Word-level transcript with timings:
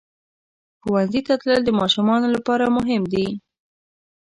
ښوونځي 0.81 1.21
ته 1.27 1.33
تلل 1.41 1.61
د 1.65 1.69
ماشومانو 1.79 2.27
لپاره 2.35 2.73
مهم 2.77 3.03
دي. 3.13 3.27